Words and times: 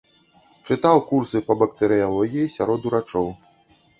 Чытаў 0.75 0.97
курсы 1.09 1.41
па 1.49 1.57
бактэрыялогіі 1.59 2.49
сярод 2.55 2.87
урачоў. 2.91 3.27